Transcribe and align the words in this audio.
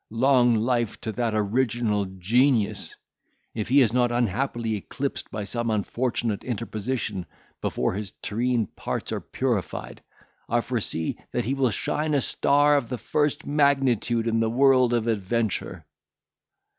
Long 0.09 0.55
life 0.55 0.99
to 1.01 1.11
that 1.11 1.35
original 1.35 2.05
genius! 2.05 2.95
If 3.53 3.69
he 3.69 3.81
is 3.81 3.93
not 3.93 4.11
unhappily 4.11 4.75
eclipsed 4.75 5.29
by 5.29 5.43
some 5.43 5.69
unfortunate 5.69 6.43
interposition, 6.43 7.27
before 7.61 7.93
his 7.93 8.09
terrene 8.23 8.65
parts 8.75 9.11
are 9.11 9.21
purified, 9.21 10.01
I 10.49 10.61
foresee 10.61 11.19
that 11.33 11.45
he 11.45 11.53
will 11.53 11.69
shine 11.69 12.15
a 12.15 12.21
star 12.21 12.77
of 12.77 12.89
the 12.89 12.97
first 12.97 13.45
magnitude 13.45 14.25
in 14.25 14.39
the 14.39 14.49
world 14.49 14.91
of 14.95 15.05
adventure." 15.05 15.85